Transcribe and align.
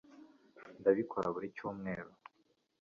ndabikora 0.79 1.27
buri 1.35 1.47
cyumweru 1.57 2.11